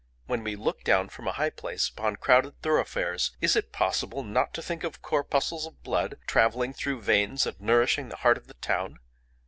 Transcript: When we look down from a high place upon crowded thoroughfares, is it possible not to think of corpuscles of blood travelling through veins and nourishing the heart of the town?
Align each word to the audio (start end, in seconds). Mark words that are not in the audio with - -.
When 0.25 0.43
we 0.43 0.55
look 0.55 0.83
down 0.83 1.09
from 1.09 1.27
a 1.27 1.33
high 1.33 1.51
place 1.51 1.87
upon 1.87 2.15
crowded 2.15 2.59
thoroughfares, 2.63 3.37
is 3.39 3.55
it 3.55 3.71
possible 3.71 4.23
not 4.23 4.51
to 4.55 4.61
think 4.63 4.83
of 4.83 5.03
corpuscles 5.03 5.67
of 5.67 5.83
blood 5.83 6.17
travelling 6.25 6.73
through 6.73 7.01
veins 7.01 7.45
and 7.45 7.61
nourishing 7.61 8.09
the 8.09 8.15
heart 8.15 8.39
of 8.39 8.47
the 8.47 8.55
town? 8.55 8.97